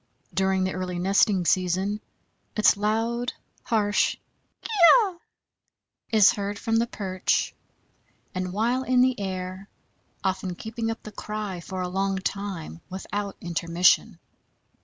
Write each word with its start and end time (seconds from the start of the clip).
During 0.33 0.63
the 0.63 0.73
early 0.73 0.97
nesting 0.97 1.45
season 1.45 2.01
its 2.55 2.75
loud, 2.75 3.33
harsh 3.61 4.17
kee 4.63 4.69
oe 4.95 5.21
is 6.09 6.31
heard 6.31 6.57
from 6.57 6.77
the 6.77 6.87
perch 6.87 7.53
and 8.33 8.51
while 8.51 8.81
in 8.81 9.01
the 9.01 9.19
air, 9.19 9.69
often 10.23 10.55
keeping 10.55 10.89
up 10.89 11.03
the 11.03 11.11
cry 11.11 11.59
for 11.59 11.83
a 11.83 11.87
long 11.87 12.17
time 12.17 12.81
without 12.89 13.35
intermission. 13.41 14.17